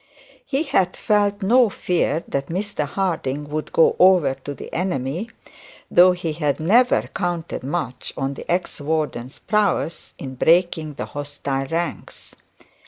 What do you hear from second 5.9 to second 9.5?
though he had never counted much on the ex warden's